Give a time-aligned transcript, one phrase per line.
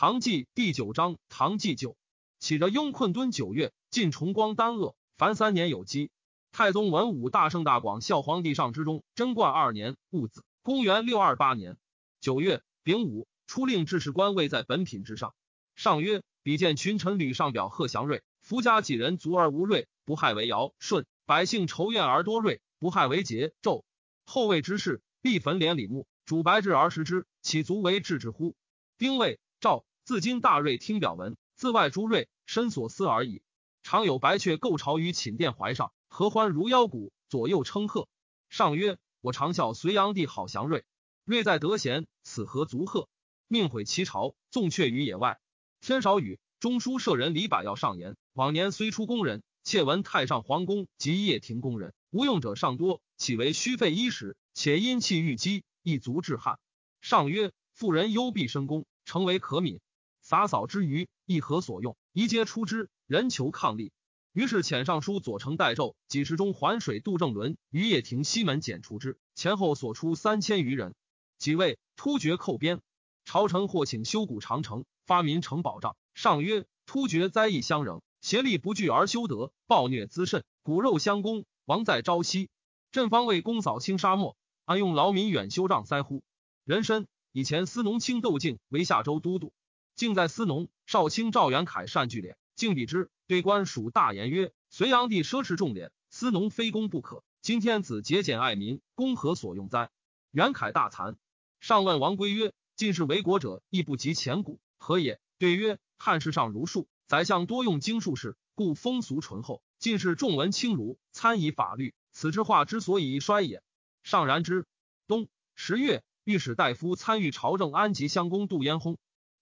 [0.00, 1.94] 唐纪第九章，唐纪九，
[2.38, 6.10] 起着雍困敦九月，晋崇光丹鄂，凡三年有基。
[6.52, 11.76] 太宗文武大圣大广孝皇帝上之中，贞观二年戊子，公元六二八年
[12.18, 15.34] 九月丙午，出令制士官位在本品之上。
[15.76, 23.84] 上曰：比见群臣吕上表贺祥瑞，夫家几人足而无瑞，不害为尧舜；百姓仇怨而多瑞，不害为桀纣。
[24.24, 28.56] 后位之事，必焚连李牧，主白质而食之，岂足为治之乎？
[28.96, 29.38] 丁未。
[29.60, 33.42] 赵自今大瑞听表文，自外诸瑞，身所思而已。
[33.84, 38.08] 常有白雀构巢于寝殿怀上，合欢如腰鼓，左右称贺。
[38.48, 40.84] 上曰：我常笑隋炀帝好祥瑞，
[41.24, 43.08] 瑞在德贤，此何足贺？
[43.46, 45.38] 命毁其巢，纵却于野外。
[45.80, 54.36] 天少雨，中书舍人李百要上言：往年虽出宫人，窃闻太上皇宫及掖庭宫人无用者尚多，岂为虚费衣食？
[54.54, 56.58] 且阴气郁积，亦足致汗。
[57.00, 58.86] 上曰：妇人忧必深宫。
[59.06, 59.80] 成为可悯，
[60.30, 61.96] 洒扫之余，亦何所用？
[62.12, 62.88] 宜皆出之。
[63.08, 63.90] 人求抗力，
[64.32, 70.94] 于是遣尚书左丞代胄几时中环水杜正伦于掖庭西门剪除之，前后所出三千余人。
[71.36, 72.80] 几位突厥寇边，
[73.24, 75.96] 朝臣或请修古长城，发民城保障。
[76.14, 82.50] 上曰：突厥灾异相仍，协力不惧而修德，暴虐滋甚，骨肉相攻，亡在朝夕。
[82.92, 86.22] 朕方为公扫清沙漠，安用劳民远修障塞乎？
[86.64, 87.08] 人参。
[87.32, 89.52] 以前司农卿窦敬为夏州都督，
[89.94, 97.22] 敬在司农少卿赵元凯善聚敛，敬比之对官属大言曰：“隋炀帝奢侈重敛，司农非公不可。
[97.42, 99.90] 今天子节俭爱民，公何所用哉？”
[100.32, 101.16] 元凯大惭。
[101.60, 113.62] 上问王圭曰：“进士为国者，亦不及前古，何也？”对曰：“汉世上儒术，宰相多用经术士，故风俗淳厚；进士重文轻儒，参以法律，此之化之所以衰也。”
[114.02, 114.66] 上然之。
[115.06, 116.02] 冬十月。
[116.24, 118.98] 御史大夫参与朝政，安吉乡公杜淹薨。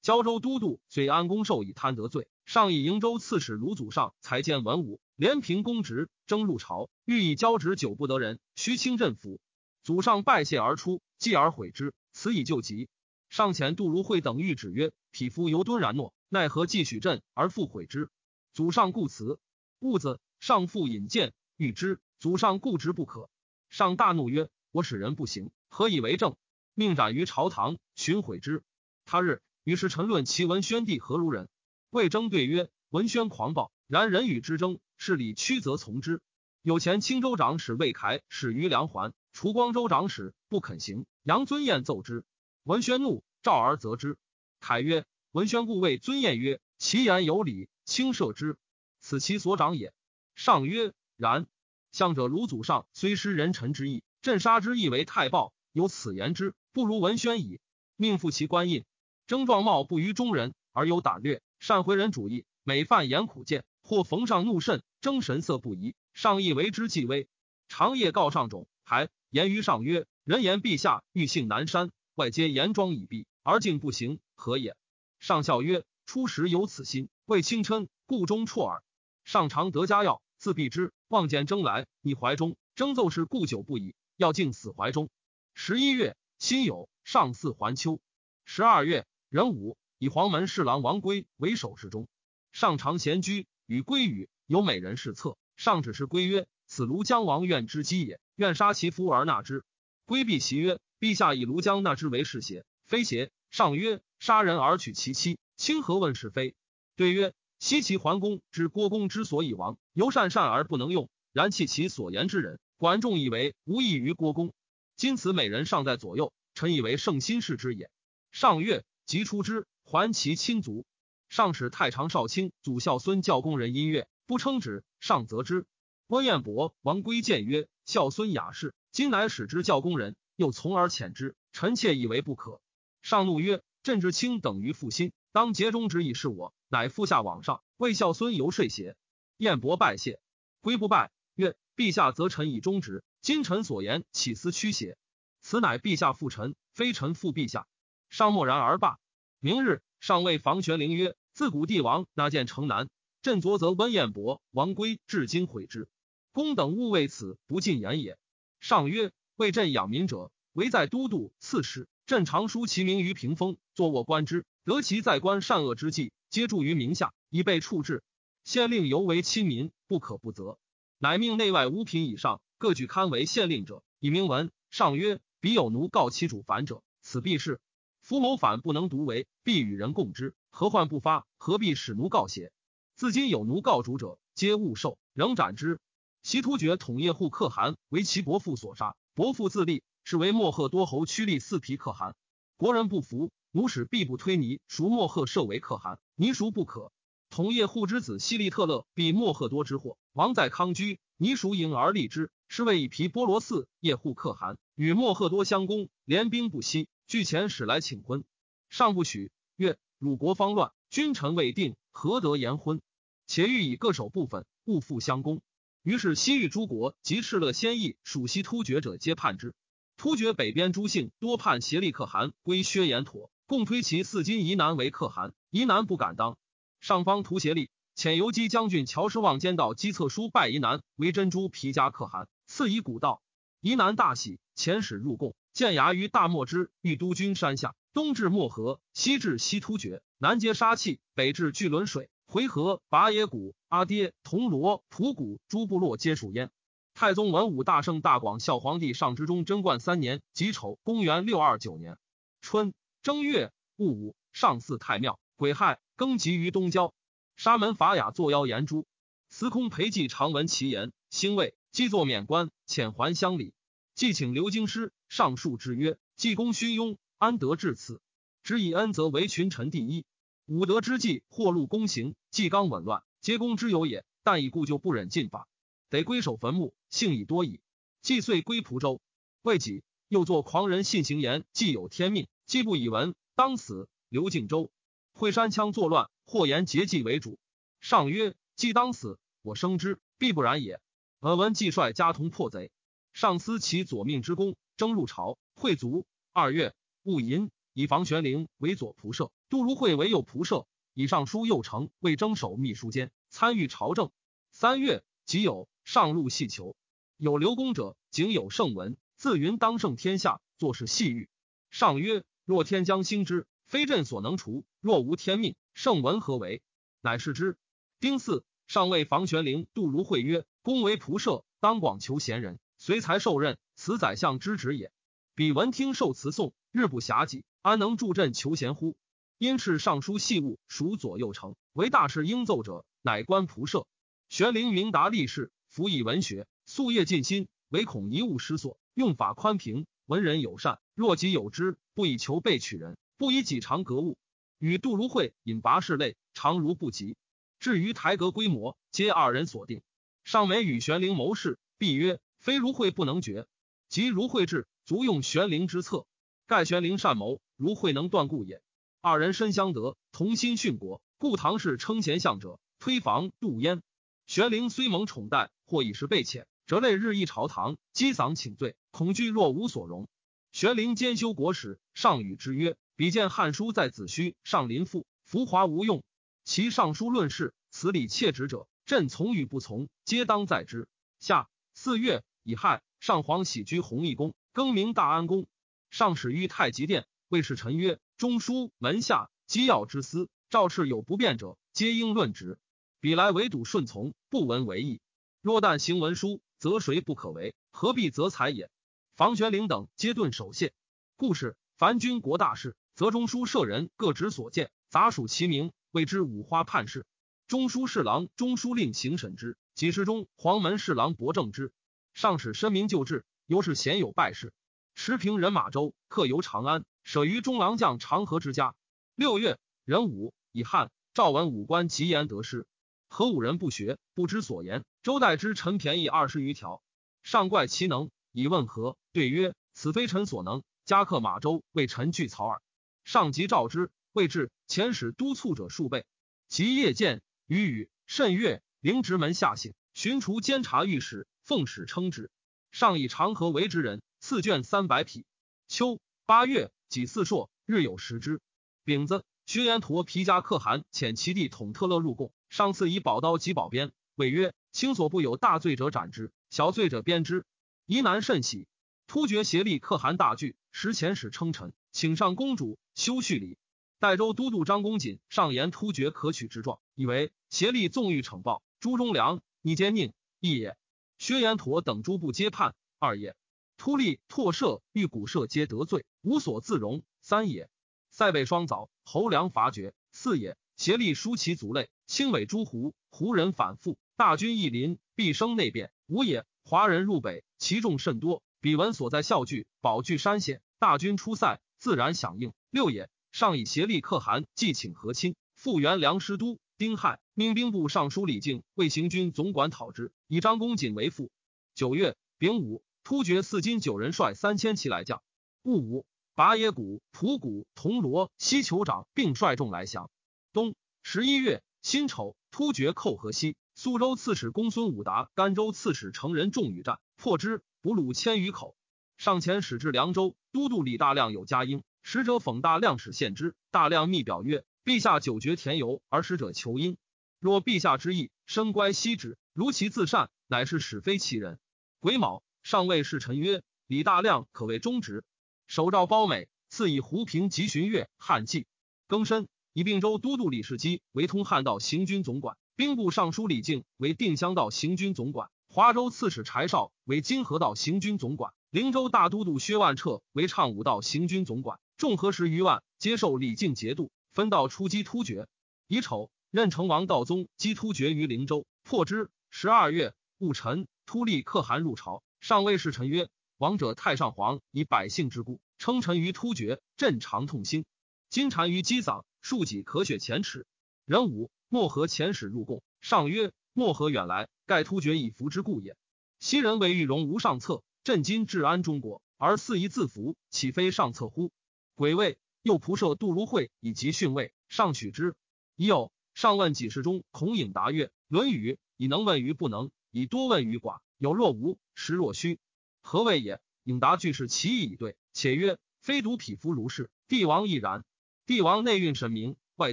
[0.08, 9.38] 胶州都督遂安公受以贪得罪，上以瀛州刺史卢祖上才见文武，连平公职，征入朝，欲以交职久不得人，须清镇府。
[9.82, 12.88] 祖上拜谢而出，继而悔之，此以救急。
[13.28, 18.08] 上遣杜如晦等谕旨曰：“匹夫犹敦然诺，奈何继许朕而复悔之？”
[18.54, 19.38] 祖上故辞。
[19.78, 23.28] 兀子上父引荐欲之，祖上固执不可。
[23.68, 26.34] 上大怒曰：“我使人不行，何以为政？”
[26.72, 28.62] 命斩于朝堂，寻悔之。
[29.04, 31.48] 他日，于是陈论其文宣帝何如人？
[31.90, 36.20] 魏征对曰：文宣狂暴，然人与之争，事理屈则从之。
[36.62, 42.24] 有前青州长史魏凯使于梁桓，除光州长史不肯行，杨尊彦奏之。
[42.64, 44.18] 文宣怒，召而责之。
[44.60, 48.58] 凯曰：文宣故谓尊彦曰：其言有理，轻赦之，
[49.00, 49.92] 此其所长也。
[50.34, 51.46] 上曰：然。
[51.90, 56.54] 相者卢祖上虽失人臣之意，朕杀之亦为太暴，有此言之。
[56.72, 57.60] 不如文宣矣。
[57.96, 58.84] 命复其官印，
[59.28, 62.46] 征状貌不于中人，而有胆略，善回人主义。
[62.64, 65.94] 每犯言苦谏，或逢上怒甚，征神色不移。
[66.14, 67.28] 上亦为之忌微。
[67.68, 74.74] 长夜告上种，还言于上曰：“人言陛下欲幸南山，外皆严庄以避，而竟不行，何也？”
[75.20, 78.82] 上笑曰：“初时有此心，为轻嗔，故中辍耳。”
[79.26, 80.94] 上常得佳药，自避之。
[81.08, 82.56] 望见征来，以怀中。
[82.74, 85.10] 征奏事故久不已，要竟死怀中。
[85.52, 86.16] 十一月。
[86.38, 88.00] 辛酉，上巳还秋。
[88.46, 92.08] 十二月壬午，以黄门侍郎王圭为首侍中。
[92.50, 95.36] 上常闲居，与归语有美人侍侧。
[95.54, 99.64] 上指示归曰：“此庐江王愿之姬也，愿杀其夫而纳之。”
[100.06, 102.64] 归必其曰：“陛下以庐江纳之为是邪？
[102.86, 106.54] 非邪？”上曰：“杀人而取其妻，清何问是非？”
[106.96, 114.54] 对曰：“西齐桓公知郭公之所以亡，尤善善而不能用，然弃其所言之人，管仲以为无异于郭公。”
[114.96, 117.90] 今此美人尚在左右，臣以为圣心事之也。
[118.32, 120.84] 上曰即出之，还其亲族。
[121.30, 124.84] 上使太常少卿祖孝孙教工人音乐，不称旨。
[125.00, 125.64] 上责之。
[126.08, 132.60] 温彦博、王归谏曰：“孝孙雅士，今乃使之教工人，又从而遣之，臣妾以为不可。”
[133.00, 138.94] 上怒曰：“朕之卿等于负心，当竭忠之以是我，乃复下往上为孝孙游说邪？”
[139.38, 140.20] 彦博拜谢，
[140.60, 144.98] 归不拜曰：“陛下责臣以忠直。”今臣所言，岂思屈邪？
[145.40, 147.66] 此乃陛下负臣，非臣负陛下。
[148.08, 148.98] 上默然而罢。
[149.40, 152.88] 明日，上谓房玄龄曰：“自古帝王纳谏城南，
[153.22, 155.88] 朕昨则温彦博、王归至今悔之。
[156.32, 158.18] 公等勿为此不尽言也。”
[158.60, 161.88] 上曰：“为朕养民者，唯在都督、刺史。
[162.06, 168.02] 朕常书其名于屏风，坐卧观之，得其在官善恶之际，皆著于名下，以备处置。
[168.44, 170.58] 县令尤为亲民，不可不责。
[170.98, 174.50] 乃命内外五品以上。”各举堪为县令者，以明文。
[174.72, 177.60] 上曰：“彼有奴告其主反者，此必是。
[178.08, 181.26] 夫谋反不能独为，必与人共之，何患不发？
[181.36, 182.50] 何必使奴告邪？
[182.94, 185.78] 自今有奴告主者，皆勿受，仍斩之。
[186.22, 192.16] 袭突厥统叶护可汗为其伯父所杀，伯父自立，是为莫贺多侯屈力四皮可汗。
[192.56, 196.90] 国人不服，奴使必不推尼，孰莫贺设为可汗，尼孰不可？
[197.28, 202.30] 统叶护之子希利特勒避莫贺多之祸，王在康居，尼孰迎而立之？
[202.48, 208.22] 是为以皮波罗寺叶护可汗与莫贺多相攻，连兵不息，据前使来请婚，
[208.68, 209.32] 上不许。
[209.56, 212.82] 曰：汝国方乱，君臣未定，何得言婚？
[213.26, 215.40] 且欲以各守部分，勿复相攻。
[215.82, 219.54] 于是西域诸国及敕勒先裔属西突厥者，皆叛之。
[219.96, 226.36] 突厥北边诸姓多叛协力可汗归薛延陀，共推其四金夷南为可汗，夷南不敢当。
[226.78, 232.28] 上方图协力，遣游击将军乔师望监道姬策书拜夷南为珍珠皮加可汗。
[232.46, 233.22] 赐以古道，
[233.62, 246.52] 夷南大喜，遣使入贡，建衙于大漠之玉都军山下，东至漠河，西至西突厥，南接沙碛，北至巨轮水、回纥、拔野谷、阿爹、铜锣、蒲谷诸部落皆属焉。
[246.94, 251.98] 太宗文武大圣大广孝皇帝上之中贞观三年己丑，公元六二九年
[252.40, 252.72] 春
[253.02, 256.94] 正月戊午，上祀太庙，癸亥，更集于东郊。
[257.34, 258.86] 沙门法雅作妖言诛，
[259.28, 261.56] 司空裴寂常闻其言，兴畏。
[261.72, 263.54] 即作免官，遣还乡里。
[263.96, 268.00] 既请刘京师上述之曰：“济公虚庸，安得至此？
[268.42, 270.04] 只以恩泽为群臣第一。
[270.46, 274.04] 武德之际，或禄公行，纪刚紊乱，皆公之有也。
[274.22, 275.48] 但以故就不忍进法，
[275.88, 277.60] 得归守坟墓，幸已多矣。
[278.02, 279.00] 既遂归蒲州，
[279.42, 283.88] 未几，又作狂人信行言，既有天命，既不以闻，当死。
[284.10, 284.70] 刘敬州
[285.12, 287.38] 会山羌作乱，或言节计为主。
[287.80, 290.80] 上曰：既当死，我生之，必不然也。”
[291.20, 292.70] 尔闻季帅家同破贼，
[293.12, 296.06] 上思其左命之功，征入朝，会卒。
[296.32, 296.72] 二月，
[297.02, 304.12] 戊寅，以房玄龄为左仆射，杜如晦为右仆射，以尚书右丞为征守秘书监，参与朝政。
[304.52, 306.76] 三月，己酉，上路细求，
[307.16, 311.28] 有刘公者，仅有圣文，自云当胜天下，做事细欲。
[311.70, 316.62] 上曰：若天将兴之，非朕所能除；若无天命，圣文何为？
[317.00, 317.56] 乃是之。
[317.98, 320.46] 丁巳，上谓房玄龄、杜如晦曰。
[320.62, 324.90] 公为仆射，当广求贤人，随才受任，此宰相之职也。
[325.36, 328.96] 彼闻听受辞颂，日不暇己，安能助朕求贤乎？
[329.38, 333.86] 因是尚书细务，属左右丞，为大事应奏者，乃官仆射。
[334.28, 338.80] 玄灵明达立事，辅以文学，夙夜尽心，唯恐一物失所。
[338.94, 340.80] 用法宽平，文人友善。
[340.96, 344.18] 若己有之，不以求备取人，不以己长格物。
[344.58, 347.16] 与杜如晦引拔士类，常如不及。
[347.60, 349.82] 至于台阁规模，皆二人所定。
[350.24, 353.46] 上梅与玄灵谋事，必曰：“非如晦不能决。”
[353.88, 356.06] 即如晦至，足用玄灵之策。
[356.46, 358.62] 盖玄灵善谋，如晦能断故也。
[359.00, 361.00] 二人深相得，同心殉国。
[361.16, 363.82] 故唐氏称贤相者，推防杜焉。
[364.26, 370.08] 玄灵虽蒙宠待，或已是被遣，折类日益朝堂，积丧请罪，恐惧若无所容。
[370.52, 376.02] 玄灵兼修国史，上与之曰：“比见汉书在子虚，上林赋，浮华无用。
[376.44, 380.88] 其尚书论事，此理切直者。”朕从与不从，皆当在之。
[381.20, 385.46] 下四月乙亥，上皇喜居弘义宫，更名大安宫。
[385.90, 392.58] 上使于太极殿，谓侍臣曰：“中书门下机要之司，赵氏有不便者，皆应论职。
[393.00, 395.00] 彼来唯笃顺从，不闻为义。
[395.40, 397.54] 若但行文书，则谁不可为？
[397.70, 398.70] 何必择才也？”
[399.16, 400.72] 房玄龄等皆顿守谢。
[401.16, 407.06] 故事凡军国大事，则中书舍人各执所见，杂属其名，谓之五花判事。
[407.46, 411.72] 中书侍郎、中书令行审之，几时中黄门侍郎博正之。
[412.18, 414.52] 上使申明救治，尤是鲜有败事。
[414.96, 418.74] 持平人马州，客游长安，舍于中郎将长河之家。
[419.14, 422.66] 六月壬午，以汉赵文武官极言得失，
[423.06, 424.84] 何武人不学，不知所言。
[425.04, 426.82] 周代之臣便宜二十余条，
[427.22, 428.96] 上怪其能，以问何？
[429.12, 430.64] 对曰：此非臣所能。
[430.84, 432.60] 加克马州为臣具曹耳。
[433.04, 436.04] 上即召之，谓至，遣使督促者数倍。
[436.48, 437.22] 及夜见。
[437.46, 442.30] 雨雨甚悦，灵直门下省寻除监察御史，奉使称职。
[442.72, 445.24] 上以长河为之人，赐卷三百匹。
[445.66, 448.42] 秋八月己巳朔，日有食之。
[448.84, 457.46] 丙子，薛延陀皮加可汗遣其弟统特勒入贡，上赐以宝刀及宝鞭，谓曰：“卿所不有大罪者斩之，小罪者鞭之。”
[457.86, 458.66] 宜难甚喜。
[459.06, 463.56] 突厥协力可汗大惧，时遣使称臣，请上公主修序礼。
[463.98, 468.62] 代州都督张公瑾上言突厥可取之状，以为协力纵欲惩暴。
[468.80, 470.76] 朱忠良你奸佞一也。
[471.18, 473.36] 薛延陀等诸部皆叛二也。
[473.76, 477.68] 突利拓射欲古射皆得罪，无所自容三也。
[478.10, 479.94] 塞北双枣，侯良伐绝。
[480.10, 485.92] 四也，协力疏其族类，轻尾诸胡，胡人反复，大军一临，必生内变。
[486.06, 492.52] 五也，华人入北，其众甚多，彼闻所在校聚，保据山险，大军出塞，自然响应。
[492.70, 496.58] 六也，上以协力可汗祭请和亲，复原梁师都。
[496.78, 501.32] 丁亥，命兵部尚书李靖为行军总管讨之，以张公瑾为副。
[501.74, 505.20] 九月丙午，突厥四金九人率三千骑来将。
[505.64, 506.06] 戊午，
[506.36, 510.08] 拔野谷、蒲谷、铜锣、西酋长并率众来降。
[510.52, 518.76] 冬十一月辛丑，突厥寇河西，苏州刺史公孙武达、甘州刺史成人众与战，破之，俘虏千余口。
[519.16, 524.64] 上前使至凉州，都督李大亮有家应，使者讽大亮使献之，大亮密表曰。
[524.88, 526.96] 陛下久绝田游，而使者求因。
[527.40, 529.36] 若陛下之意，深乖息之。
[529.52, 531.58] 如其自善，乃是使非其人。
[532.00, 535.24] 癸卯，上谓侍臣曰：“李大亮可谓忠直。”
[535.68, 538.66] 手诏褒美，赐以胡平及巡阅汉记。
[539.08, 554.10] 庚申，以并州都督李世基为通汉道行军总管，兵部尚书李靖为定襄道行军总管，华州刺史柴绍为金河道行军总管，灵州大都督薛万彻为畅武道行军总管，众合十余万，接受李靖节度。
[554.38, 555.48] 分道出击突厥，
[555.88, 559.32] 乙丑，任成王道宗击突厥于灵州，破之。
[559.50, 563.28] 十二月戊辰，突利可汗入朝，上谓侍臣曰
[563.58, 567.84] ：“王者太上皇以百姓之故，称臣于突厥，朕常痛心。
[568.30, 570.66] 今单于击丧，庶几可血前耻。
[571.04, 575.96] 人武漠河遣使入贡，上曰：漠河远来，盖突厥以服之故也。
[576.38, 581.50] 昔人为玉容无上策，朕今治安中国，而肆意自服，岂非上策乎？
[581.96, 582.38] 鬼位。
[582.62, 585.34] 又仆射杜如晦以及训位，上取之。
[585.76, 590.98] 已有上问几事中，孔颖答曰：《论语》以能问于不能，以多问于寡。
[591.18, 592.58] 有若无，实若虚。
[593.00, 593.60] 何谓也？
[593.84, 598.04] 颖答句是其意以对，且曰：非独匹夫如是，帝王亦然。
[598.44, 599.92] 帝王内蕴神明，外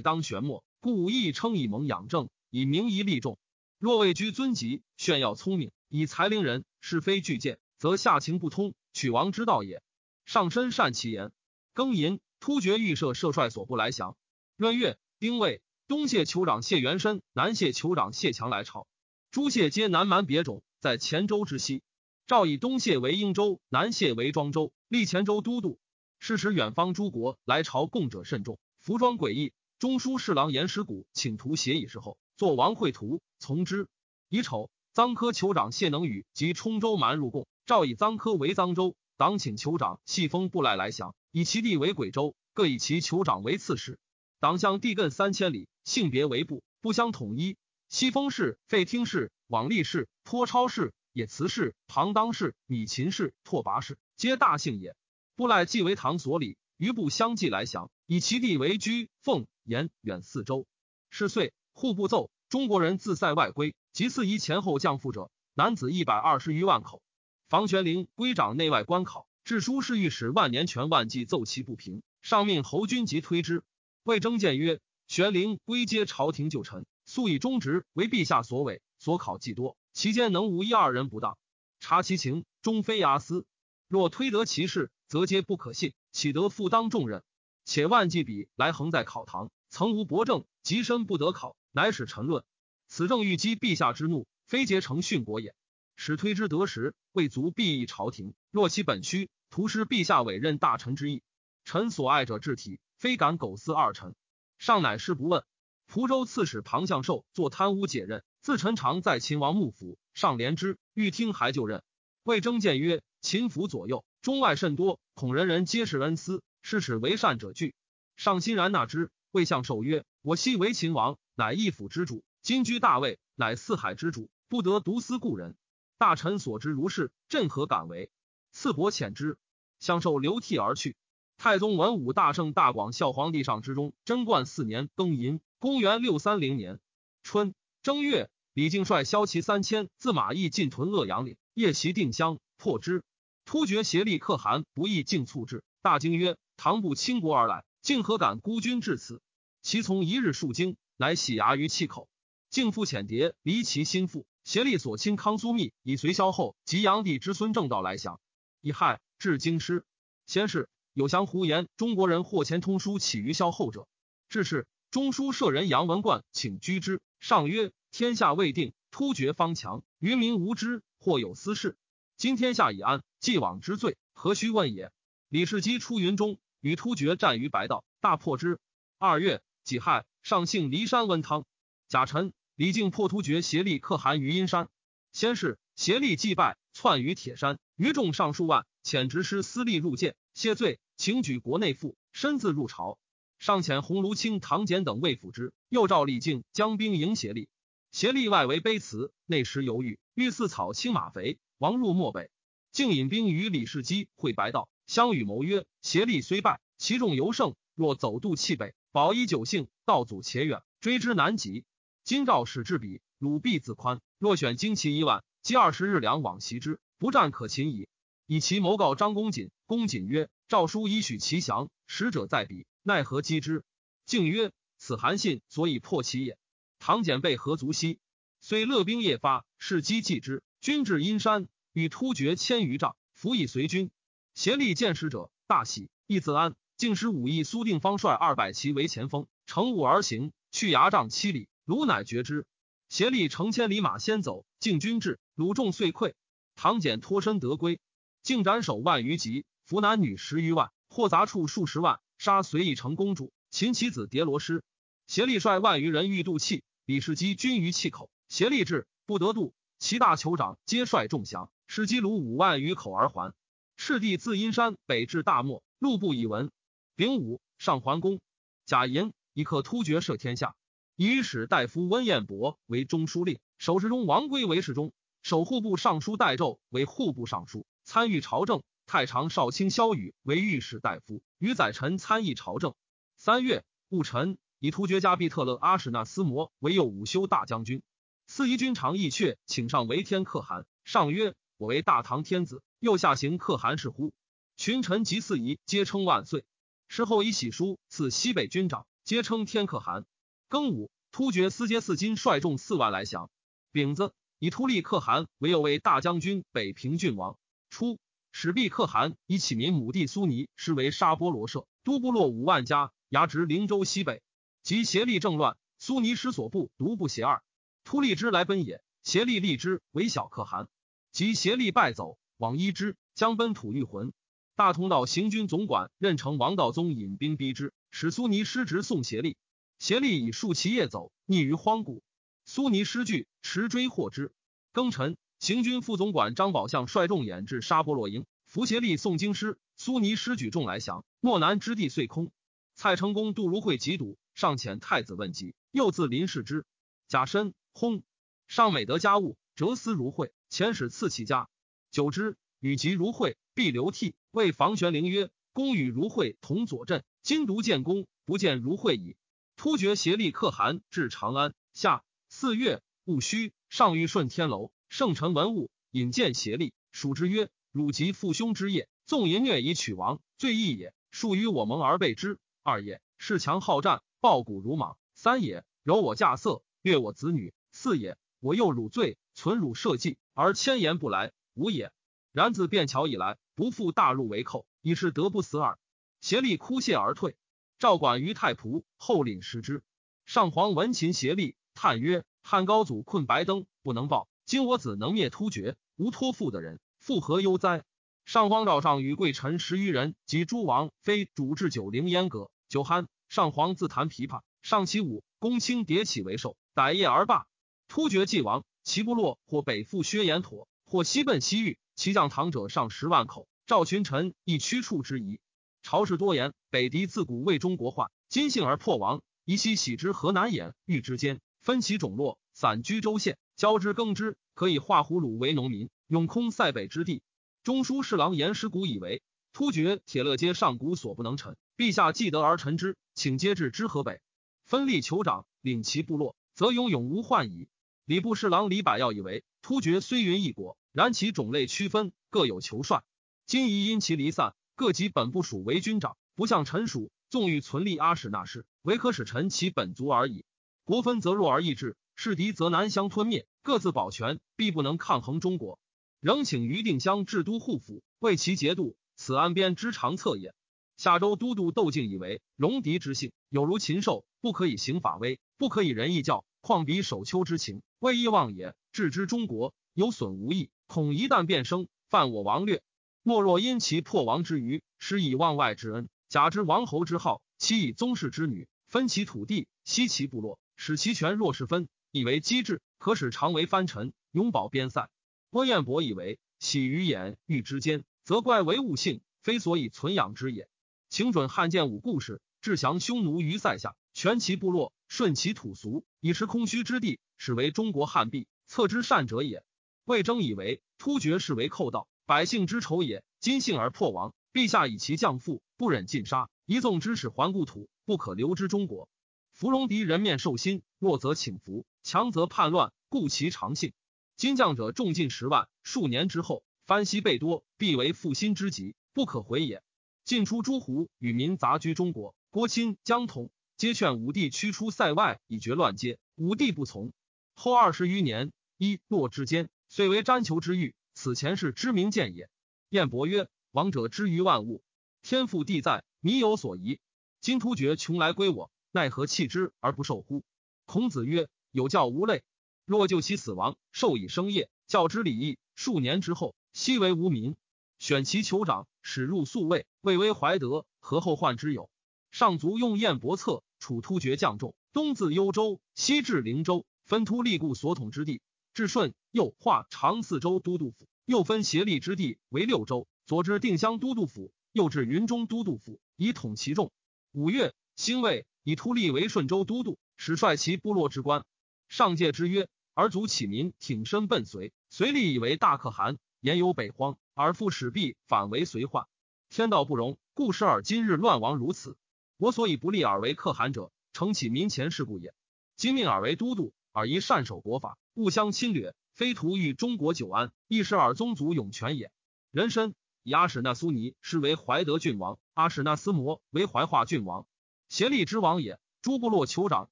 [0.00, 3.38] 当玄默，故亦称以蒙养正，以明仪利众。
[3.78, 9.82] 若位居尊极，炫耀聪明，以才凌人，是非俱见，则下情不通，取王之道也。
[10.24, 11.32] 上身善其言，
[11.74, 12.20] 庚寅。
[12.40, 14.16] 突厥预设设帅所部来降。
[14.56, 18.86] 闰月丁未，东谢酋长谢元深、南谢酋长谢强来朝。
[19.30, 21.82] 诸谢皆南蛮别种，在黔州之西。
[22.26, 25.78] 诏以东谢为英州，南谢为庄州，立黔州都督。
[26.18, 29.52] 是时远方诸国来朝贡者甚众，服装诡异。
[29.78, 33.88] 中书侍郎严师古请图写以示后，作王绘图，从之。
[34.30, 41.14] 乙丑，臧科酋长谢能宇及冲州蛮入贡，诏以臧科为臧州，党请酋长细封布赖来降。
[41.36, 43.98] 以其地为鬼州，各以其酋长为刺史。
[44.40, 47.58] 党相地亘三千里，性别为部，不相统一。
[47.90, 54.96] 西丰氏、费听氏、往利氏、颇超氏、也慈氏、庞当氏、米秦氏、拓跋氏，皆大姓也。
[55.34, 60.66] 布赖既为唐所礼，余部相继来降，以其地为居、凤、延、远四州。
[61.10, 67.02] 是岁，户部奏：中国人自塞外归，及次夷前后降附者，男子一百二十余万口。
[67.50, 69.28] 房玄龄归长内外官考。
[69.46, 73.62] 至书侍御史万年全万计奏其不平，上命侯君集推之。
[74.02, 81.38] 魏征谏曰：“玄灵归接朝廷旧臣，素以忠直为陛下所委，所考既多，其间能无一二人不当？
[81.78, 83.46] 察其情，终非牙私。
[83.86, 87.22] 若推得其事，则皆不可信，岂得负当重任？
[87.64, 92.42] 且万计彼来横在考堂，曾无博正，极深不得考，乃使臣论。
[92.88, 95.54] 此正欲激陛下之怒，非结成殉国也。
[95.94, 98.34] 使推之得时，未足必益朝廷。
[98.50, 101.22] 若其本虚。”图失陛下委任大臣之意，
[101.64, 104.14] 臣所爱者治体，非敢苟私二臣。
[104.58, 105.44] 上乃事不问。
[105.86, 111.84] 蒲州刺史庞相寿作贪污解任，自陈常在秦王幕府，上怜之，欲听还就任。
[112.24, 117.76] 魏征谏曰：“秦府左右中外甚多，恐人人皆是恩私，是使为善者惧。”
[118.16, 119.12] 上欣然纳之。
[119.30, 125.56] 魏相寿曰：“我昔为秦王，乃一府之主；今居大位，乃四海之主，不得独私故人。
[125.98, 128.10] 大臣所知如是，朕何敢为？”
[128.58, 129.36] 赐帛遣之，
[129.80, 130.96] 相受流涕而去。
[131.36, 136.80] 太宗文武大圣大广孝皇帝上之中，贞观四年庚寅，公元六三零年
[137.22, 143.04] 春正月，李靖率骁骑三千，自马邑进屯鄂阳岭，夜袭定襄，破之。
[143.44, 149.20] 突厥协力可汗不义竟促至，大惊曰：“唐不倾国而来，竟何敢孤军至此？”
[149.60, 152.08] 其从一日数惊，乃洗牙于气口。
[152.48, 158.18] 靖复遣谍离其心腹，协力所亲康苏密以随萧后及炀帝之孙正道来降。
[158.60, 159.84] 以亥，至京师。
[160.26, 163.86] 先是，有降胡言中国人获钱通书起于萧后者。
[164.28, 167.00] 至是，中书舍人杨文贯请居之。
[167.20, 171.76] 上曰：天下未定，突厥方强，愚民无知，或有私事。
[172.16, 174.90] 今天下已安，既往之罪，何须问也？
[175.28, 178.58] 李世基出云中，与突厥战于白道，大破之。
[178.98, 181.44] 二月，己亥，上幸骊山温汤。
[181.88, 184.68] 甲辰，李靖破突厥协力可汗于阴山。
[185.12, 192.98] 先是，协力祭拜，窜于铁山，余众上数万，遣执师私立入见，谢罪，请举国内附，身自入朝。
[193.38, 197.48] 上遣鸿胪卿、唐简等为辅之，又召李靖将兵迎协力。
[197.92, 202.28] 协力外围卑辞，内食犹豫，欲饲草轻马肥，王入漠北。
[202.72, 207.54] 竟引兵与李世基会白道，相与谋曰：协力虽败，其众尤胜。
[207.74, 211.64] 若走渡弃北，保一久幸，道阻且远，追之难及。
[212.04, 214.02] 今赵使至彼，鲁必自宽。
[214.18, 217.86] 若选精骑一万，积二十日粮往袭之，不战可擒矣。
[218.26, 223.62] 以其谋告张公瑾，公瑾曰：诏书已许其降，使者在彼，奈何击之？
[224.06, 226.36] 敬曰：此韩信所以破其也。
[226.80, 228.00] 唐简被何足惜？
[228.40, 230.42] 虽勒兵夜发，是机继之。
[230.60, 231.46] 军至阴山。
[231.72, 233.92] 与突厥千余丈，辅以随军。
[234.34, 236.56] 协力见使者，大喜，亦自安。
[236.76, 242.46] 竟使武艺苏定方率二百骑为前锋，乘雾而行，去牙帐七里，鲁乃绝之。
[242.88, 246.14] 协力乘千里马先走，进军至，鲁众遂溃。
[246.54, 247.78] 唐简脱身得归，
[248.22, 254.64] 竟斩首万余级，俘男女十余万，获杂处数十万，杀随义成公主、秦其子叠罗师。
[255.06, 261.50] 协力率万余人欲渡气，李世基军于气口，协力至，不得渡，其大酋长皆率众降。
[261.66, 263.34] 使击虏五万余口而还。
[263.76, 266.50] 赤帝自阴山北至大漠，路不以闻。
[266.94, 268.20] 丙午，上桓公。
[268.64, 270.56] 贾寅，以克突厥摄天下。
[270.94, 274.94] 以使大夫温彦博为中书令，守侍中王圭为侍中，
[275.26, 278.62] 守护部尚书戴胄为户部尚书，参与朝政。
[278.86, 282.76] 太常少卿萧宇为御史大夫，与宰臣参议朝政。
[283.16, 287.82] 三月，戊辰，以突厥加毕特勒阿史那思摩为右武修大将军。
[288.28, 291.34] 四夷军长义阙请上为天可汗，上曰。
[291.56, 294.12] 我为大唐天子，右下行可汗是乎？
[294.56, 296.44] 群臣及四夷皆称万岁。
[296.86, 300.04] 事后以喜书赐西北军长，皆称天可汗。
[300.48, 303.28] 庚午，突厥司阶四金率众四万来降。
[303.72, 307.38] 丙子，以突利可汗为右卫大将军、北平郡王。
[307.70, 307.98] 初，
[308.32, 314.22] 始毕可汗以启民母弟苏尼实为沙波罗社，都部落五万家，牙直灵州西北。
[314.62, 317.42] 及协力政乱，苏尼失所部独不协二，
[317.84, 320.68] 突利之来奔也，协力立之为小可汗。
[321.12, 324.12] 即协力败走，往依之，将奔吐欲魂。
[324.54, 329.36] 大同道行军总管任城王道宗引兵逼之，使苏尼失职送协力。
[329.78, 332.02] 协力以数骑夜走，匿于荒谷。
[332.48, 334.32] 苏尼失据，驰追获之。
[334.72, 339.58] 庚辰，行军副总管张宝相率众掩至沙波洛营，伏协力送京师。
[339.76, 342.30] 苏尼失举众来降，漠南之地遂空。
[342.76, 346.64] 蔡成功杜如晦疾笃，上遣太子问疾，又自临视之。
[347.08, 348.02] 甲申，薨。
[348.46, 350.32] 上美德家务，折丝如晦。
[350.48, 351.48] 遣使赐其家，
[351.90, 354.14] 久之，与及如晦，必流涕。
[354.30, 359.16] 谓房玄龄曰：“公与如晦同左镇，今独见公，不见如晦矣。”
[359.56, 361.52] 突厥协力可汗至长安。
[361.72, 362.04] 夏
[362.38, 370.92] 四月戊戌，上谕顺天楼，圣臣文武引见协力，属之曰：“汝及父兄之业，纵淫虐以取王，罪亦也。
[371.10, 372.38] 数于我盟而备之。
[372.62, 374.98] 二也，恃强好战，暴骨如莽。
[375.14, 377.54] 三也，柔我驾色，虐我子女。
[377.72, 381.90] 四也，我又汝罪，存汝社稷。”而千言不来，无也。
[382.32, 385.78] 然自便桥以来，不复大入为寇，已是得不死耳。
[386.20, 387.34] 协力哭谢而退。
[387.78, 389.82] 赵管于太仆后领食之。
[390.26, 394.28] 上皇闻秦协力，叹曰：“汉高祖困白登，不能报。
[394.46, 397.84] 今我子能灭突厥，无托付的人，复何忧哉？”
[398.24, 407.46] 上皇诏上与贵臣十余人及诸王妃主置酒凌烟阁，酒酣，上皇自弹琵琶，上起舞，公卿迭起为寿，逮夜而罢。
[407.86, 408.64] 突厥既亡。
[408.82, 411.76] 其部落或北赴薛延妥，或西奔西域。
[411.96, 413.48] 其将唐者上十万口。
[413.66, 415.40] 赵群臣亦驱处之疑。
[415.82, 419.22] 朝事多言，北狄自古为中国患，今幸而破亡。
[419.44, 427.22] 宜悉喜之河南兖豫之间，分其种落，散居州县，交之耕之，可以化胡虏为农民，永空塞北之地。
[427.64, 429.20] 中书侍郎严师古以为
[429.52, 434.20] 突厥铁勒皆上古所不能臣，陛下既得而臣之，请皆至之河北，
[434.64, 437.66] 分立酋长，领其部落，则永永无患矣。
[438.04, 443.02] 礼部侍郎李百耀以为，突厥虽云一国，然其种类区分，各有酋帅。
[443.44, 447.10] 今宜因其离散，各级本部属为军长，不向臣属。
[447.28, 450.44] 纵欲存立阿史那氏，唯可使臣其本族而已。
[450.86, 453.48] 国分则弱而易制，势敌则难相吞灭。
[453.64, 455.80] 各自保全，必不能抗衡中国。
[456.20, 460.54] 仍请于定襄置都护府，为其节度，此安边之长策也。
[460.96, 466.44] 夏州都督窦敬以为，戎狄之性有如禽兽，不可以行法威，不可以仁义教。
[466.60, 468.76] 况彼守丘之情，未易忘也。
[468.92, 472.80] 置之中国，有损无益，恐一旦变生，犯我王略。
[473.24, 485.10] 莫若因其破亡之余，施以望外之恩，假之王侯之号，其以宗室之女分其土地，息其部落，使其权弱势分，以为机智，可使常为藩臣，永保边塞。
[485.50, 490.68] 郭彦博以为喜于眼欲之间，则怪为物性，非所以存养之也。
[491.08, 499.64] 请准汉建武故事，至降匈奴于塞下，全其部落，顺其土俗，以持空虚之地，使为中国汉币，策之善者也。
[500.04, 503.24] 魏征以为突厥是为寇盗，百姓之仇也。
[503.40, 509.08] 今幸而破亡，陛下以其将父，不忍尽杀，一纵之使还故土，不可留之中国。
[509.56, 513.94] 芙蓉敌人面兽心，弱则请服，强则叛乱，故其常幸。
[514.36, 519.82] 今将者众近十万，数年之后，番西倍多，必为复心之极，不可回也。
[520.26, 526.18] 进出诸胡，与民杂居中国，郭钦、江统皆劝武帝驱出塞外，以绝乱阶。
[526.34, 527.14] 武帝不从。
[527.54, 530.94] 后二十余年，一洛之间，遂为瞻求之欲。
[531.14, 532.50] 此前是知名见也。
[532.90, 534.82] 晏伯曰：“王者之于万物，
[535.22, 537.00] 天赋地在，民有所宜。
[537.40, 540.42] 今突厥穷来归我，奈何弃之而不受乎？”
[540.86, 542.42] 孔子曰：“有教无类。
[542.84, 547.56] 若就其死亡，授以生业，教之礼义，数年之后，悉为无名。
[547.98, 551.90] 选其酋长，使入宿卫，未为怀德，何后患之有？
[552.30, 558.40] 上卒用燕伯策，处突厥将众，东自幽州，西至灵州，分突利故所统之地。
[558.74, 566.92] 至顺，又化长四州都督府，又分协力之地为六州，左至定襄都督府，右至云中都督府，以统其众。
[567.32, 571.44] 五月，兴卫以突利为顺州都督，使率其部落之官。
[571.88, 572.68] 上界之曰。
[572.98, 579.04] 而族启民挺身奔随，随立以为大可汗，言有北荒，而复使必反为随患。
[579.50, 581.98] 天道不容，故使尔今日乱亡如此。
[582.38, 585.34] 我所以不立尔为可汗者，承启民前事故也。
[585.76, 592.10] 今命尔为都督，尔宜善守国法，勿相侵略，非图欲中国久安，亦使尔宗族永全也。
[592.50, 597.46] 人参以阿史那苏尼是为怀德郡王，阿史那斯摩为怀化郡王，
[597.88, 598.78] 协力之王也。
[599.02, 599.88] 诸部落酋长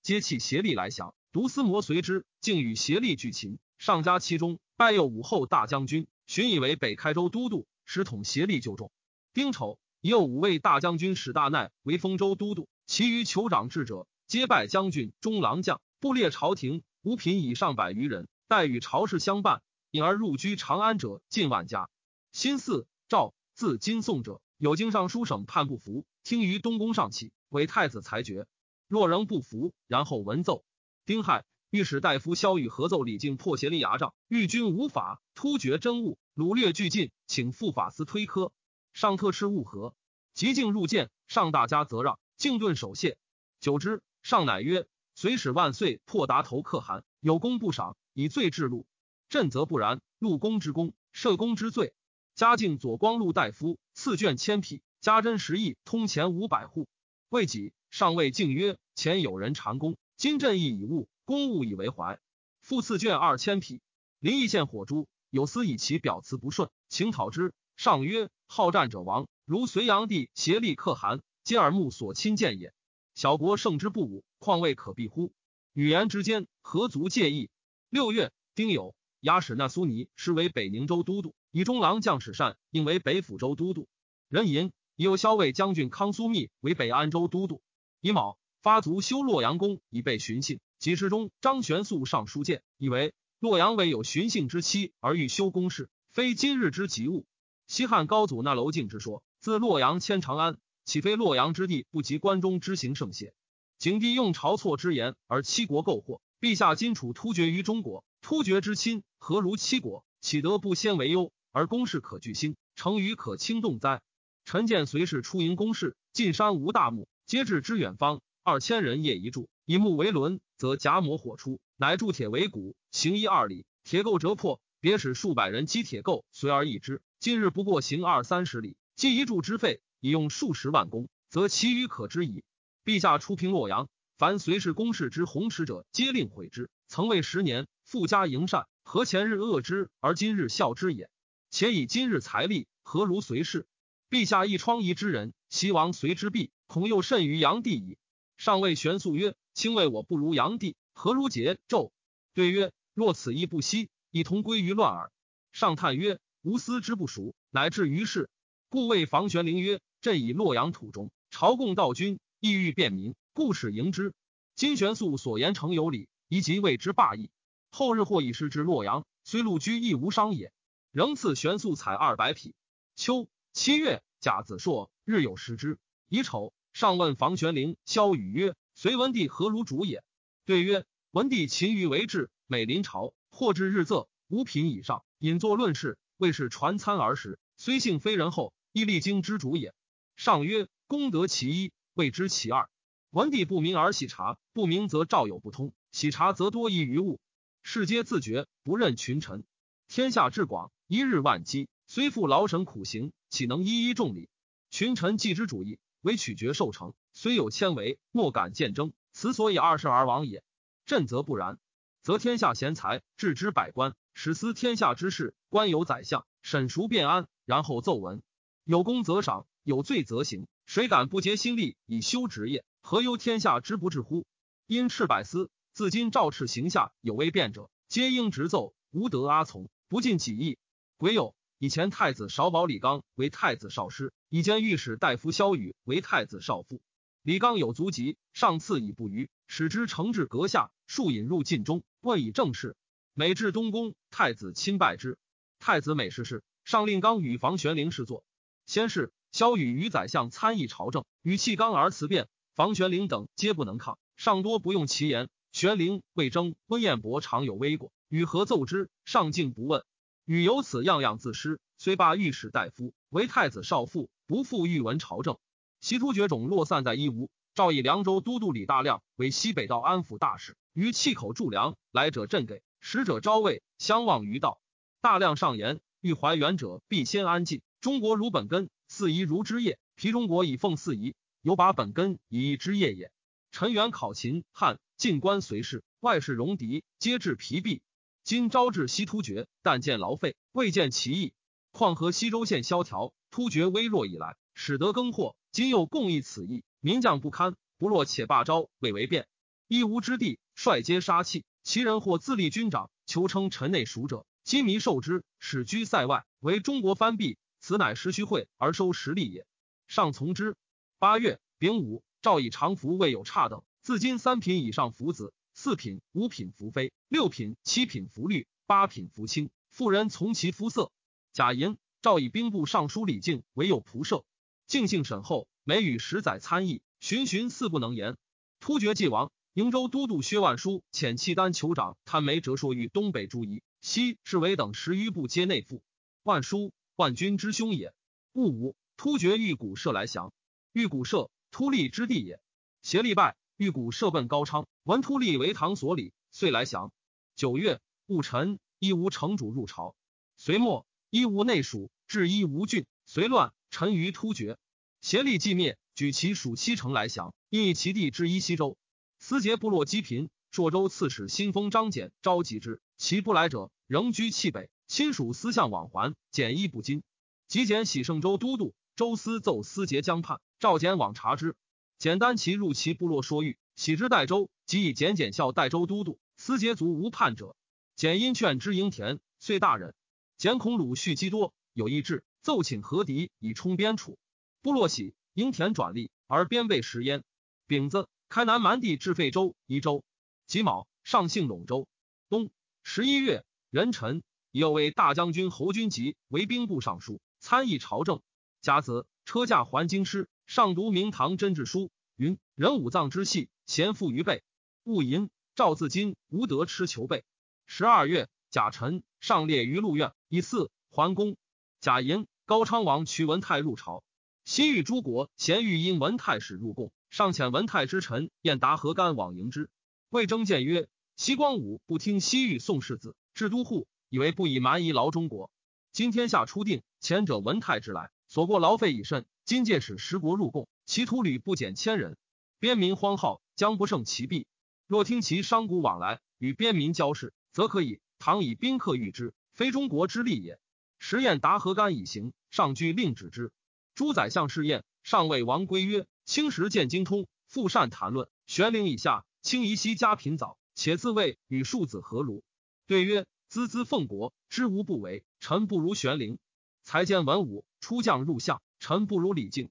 [0.03, 1.15] 皆弃协力来降。
[1.31, 8.91] 独司摩随之，竟与协力俱擒，上加其中，拜右武后大将军，寻以为北开州都督，使统协力就众。
[9.33, 21.89] 丁丑，以右五位大将军史大奈为丰州都督，其余酋长智者，皆拜将军、中郎将，布列朝廷，五品以上百余人，待与朝事相伴，因而入居长安者近万家。
[22.33, 28.47] 新四赵，字金宋者，有经尚书省判不服，听于东宫上起，为太子裁决。
[28.89, 30.65] 若仍不服，然后文奏。
[31.05, 38.53] 丁亥，御史大夫萧玉合奏李靖破协力牙帐，御军无法，突厥真物，掳掠俱尽，请副法司推科。
[38.95, 39.95] 上特斥物和，
[40.33, 43.19] 即靖入见，上大家则让，靖顿守谢。
[43.61, 48.87] 久之，上乃曰：“随使万岁破达头可汗，有功不赏，以罪治禄。
[49.29, 51.93] 朕则不然，禄公之功，赦公之罪。
[52.35, 56.89] 嘉靖左光禄大夫，赐卷千匹，加珍十亿，通钱五百户。
[57.29, 62.19] 未几，上谓靖曰：‘前有人禅功。’今朕亦以物，公物以为怀。
[62.63, 63.83] 复赐卷二千匹。
[64.19, 67.53] 临邑县火诛，有司以其表辞不顺，请讨之。
[67.77, 72.73] 上曰：好战者亡，如隋炀帝协力可汗，皆耳目所亲见也。
[73.15, 75.35] 小国胜之不武，况未可避乎？
[75.75, 77.51] 语言之间，何足介意？
[77.91, 83.87] 六月，丁酉，牙史那苏尼是为北宁州都督，以中郎将史善应为北府州都督。
[84.31, 87.63] 壬寅，有骁卫将军康苏密为北安州都督。
[88.01, 88.39] 乙卯。
[88.65, 90.59] 发卒修洛阳宫，以备巡幸。
[90.79, 97.27] 几时中，张玄素上书谏，以为洛阳为有巡幸之期，而欲修宫室，非今日之急务。
[97.67, 103.35] 西汉高祖那楼敬之说，自洛阳迁长安，岂非洛阳之地不及关中之行盛谢？
[103.79, 110.07] 景帝用晁错之言而七国购货，陛下今处突厥于中国，突厥之亲何如七国？
[110.23, 114.01] 岂得不先为忧，而宫室可具兴，成于可轻动哉？
[114.45, 118.21] 臣见随侍出营宫室，进山无大木，皆至之远方。
[118.43, 127.01] 二千人夜一柱，以木为轮，则夹磨火出，乃铸铁为骨，行一二里，铁构折破，别使数百人击铁构，随而易之。
[127.21, 132.45] 今日不过行二三十里，计一柱之费，已用数十万工，则其余可知矣。
[132.85, 136.69] 陛下出平洛阳，凡随侍公事之宏耻者，皆令毁之。
[136.87, 141.09] 曾为十年，富家营善，何前日恶之，而今日孝之也？
[141.51, 143.67] 且以今日财力，何如随侍？
[144.15, 147.99] 陛下一疮痍之人，其亡随之弊，恐又甚于炀帝矣。
[148.37, 151.91] 上谓玄素曰：“卿谓我不如炀帝，何如桀纣？”
[152.33, 155.11] 对曰：“若此亦不息，以同归于乱耳。”
[155.51, 158.31] 上叹曰：“吾思之不熟，乃至于是。
[158.69, 164.15] 故谓房玄龄曰：‘朕以洛阳土中，朝贡道君，意欲便民，故使迎之。’
[164.55, 167.31] 今玄素所言诚有理，宜即谓之霸义。
[167.69, 170.53] 后日或以师至洛阳，虽陆居亦无伤也。
[170.93, 172.55] 仍赐玄素彩二百匹。
[172.95, 175.79] 秋七月，甲子朔，日有食之。”
[176.11, 180.03] 乙丑，上问房玄龄、萧雨曰：“隋文帝何如主也？”
[180.45, 187.39] 对曰：“文帝勤于为治，美临朝，或至日仄，五品以上，引作论事，未是传参而食。
[187.57, 189.73] 虽性非人后，亦历经之主也。”
[190.17, 192.69] 上曰：“功德其一，谓之其二。
[193.11, 197.21] 文帝不明而喜察，不明则赵有不通，喜察则多疑于物。
[197.63, 199.45] 世皆自觉，不任群臣。
[199.87, 204.29] 天下至广，一日万机，虽负劳神苦行，岂能一一重礼？
[204.71, 210.43] 群臣既之主义，唯取决受成，虽有千为，莫敢见争。”此所以二世而亡也。
[210.87, 211.59] 朕则不然，
[212.03, 218.23] 则天下贤才置之百官，始思天下之事，官有宰相，审熟便安，然后奏闻。
[218.65, 220.49] 有功则赏，有罪则刑。
[220.67, 222.65] 谁敢不竭心力以修职业？
[222.81, 224.27] 何忧天下之不治乎？
[224.67, 230.59] 因赤百司，自今诏敕行下有未变者，皆应直奏，无得阿从，不尽己意。
[230.97, 236.81] 癸有以前太子少保李纲为太子少师，以兼御史大夫萧雨为太子少傅。
[237.23, 242.77] 李纲有足疾，上赐以不虞，使之承至阁下，数引入禁中，问以正事。
[243.15, 245.17] 每至东宫，太子亲拜之。
[245.59, 248.25] 太子每事事，上令纲与房玄龄侍坐。
[248.67, 255.29] 先是，萧雨与宰相参议朝政，与弃纲而辞辩，房玄龄等皆不能抗，上多不用其言。
[255.53, 259.85] 玄龄、魏征、温彦博常有微过，与何奏之，上竟不问。
[260.25, 265.37] 与由此样样自失，虽罢御史大夫，为太子少傅，不复御闻朝政。
[265.81, 274.63] 西突厥种落散在伊吾，诏以凉州都督李大亮为西北道安抚大使，于气口驻粮，来者朕给，使者招慰，相望于道。
[275.03, 277.61] 大亮上言：欲怀远者，必先安晋。
[277.83, 279.79] 中国如本根，四夷如枝叶。
[279.95, 283.13] 皮中国以奉四夷，有把本根以一枝叶也。
[283.53, 287.83] 陈元考秦汉晋官随事，外事戎狄，皆至疲弊。
[288.25, 291.35] 今招致西突厥，但见劳费，未见其意。
[291.73, 295.37] 况和西州县萧条，突厥微弱以来，使得更祸。
[295.53, 299.29] 今又共议此意，名将不堪，不若且罢招，未为变。
[299.69, 301.45] 一无之地，率皆杀气。
[301.63, 307.37] 其人或自立军长，求称臣内属者，今迷受之，使居塞外，为中国藩蔽。
[307.61, 309.47] 此乃时虚会而收实力也。
[309.87, 310.57] 上从之。
[310.99, 319.51] 八月丙午，诏以常服未有差等，自今三品以上服子，四品、五品服妃，六品、七品服律，八品服卿。
[319.71, 320.91] 妇人从其肤色。
[321.33, 324.25] 贾银，诏以兵部尚书李靖为有仆射。
[324.67, 328.17] 敬性审后，每与十载参议，循循四不能言。
[328.59, 335.83] 突厥既亡，瀛州都督薛万书遣契丹酋长贪梅折说于东北诸夷，西是为等十余部皆内附。
[336.25, 337.95] 万书，万军之兄也。
[338.33, 340.33] 戊午，突厥玉谷社来降。
[340.73, 342.41] 玉谷社，突利之地也。
[342.83, 346.93] 协力败，玉谷设奔高昌，闻突利为唐所礼，遂来降。
[347.37, 349.95] 九月戊辰，伊吾城主入朝。
[350.37, 352.87] 隋末，伊吾内属至伊吾郡。
[353.05, 353.53] 隋乱。
[353.71, 354.57] 臣于突厥，
[355.01, 358.77] 协力既灭，举其属七城来降，因以其地至伊西州。
[359.19, 364.71] 思节部落积贫，朔州刺史新丰张俭召集之，其不来者，仍居弃北。
[364.87, 367.03] 亲属私相往还，简衣不金。
[367.49, 371.57] 即简喜圣州都督，周思奏思节江叛，召简往察之。
[372.05, 376.21] 简单其入其部落说谕，喜之代州，即以简简校代州都督。
[376.37, 377.57] 思节族无叛者，
[377.97, 379.95] 简因劝之营田，遂大忍。
[380.37, 382.23] 简恐鲁蓄积多，有意志。
[382.43, 384.19] 奏请和敌以充边处，
[384.61, 387.25] 部落喜，营田转利，而边备食焉。
[387.67, 390.05] 丙子，开南蛮地至费州、宜州。
[390.47, 391.89] 己卯，上幸陇州。
[392.29, 392.51] 冬
[392.83, 398.21] 十一月，壬辰，又为大将军侯君集为兵部尚书，参议朝政。
[398.61, 404.45] 甲子，车驾还京师，上读明堂真志书，云：人五脏之气，贤富于备。
[404.85, 407.25] 戊寅，赵自今无德吃求备。
[407.67, 411.37] 十二月，甲辰，上列于陆苑，以祀桓公。
[411.81, 412.27] 甲寅。
[412.47, 414.05] 高昌王娶文泰入朝，
[414.45, 419.71] 西域诸国咸欲因文泰使入贡，上遣文泰之臣燕达何干往迎之。
[420.11, 425.51] 魏征谏曰：“西光武不听西域宋世子，至都护，以为不以蛮夷劳中国。
[425.91, 429.25] 今天下初定，前者文泰之来，所过劳费已甚。
[429.47, 432.17] 今借使十国入贡，其徒旅不减千人，
[432.59, 434.47] 边民荒号，将不胜其弊。
[434.87, 438.01] 若听其商贾往来，与边民交事，则可以。
[438.19, 440.59] 唐以宾客御之，非中国之利也。”
[440.99, 443.51] 时宴达何干以行，上具令止之。
[443.95, 448.29] 诸宰相试宴，上谓王归曰：“青时见精通，复善谈论。
[448.47, 452.43] 玄龄以下，清宜息家贫早，且自谓与庶子何如？”
[452.87, 455.25] 对曰：“孜孜奉国，知无不为。
[455.41, 456.39] 臣不如玄龄。
[456.83, 459.71] 才见文武，出将入相，臣不如李靖。